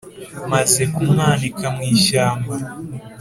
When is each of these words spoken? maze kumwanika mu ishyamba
maze 0.51 0.81
kumwanika 0.93 1.65
mu 1.75 1.81
ishyamba 1.95 2.55